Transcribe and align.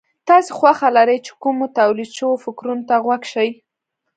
تاسې 0.27 0.49
خوښه 0.57 0.89
لرئ 0.97 1.17
چې 1.25 1.31
کومو 1.41 1.65
توليد 1.77 2.11
شوو 2.17 2.41
فکرونو 2.45 2.83
ته 2.89 2.95
غوږ 3.03 3.21
شئ. 3.31 3.49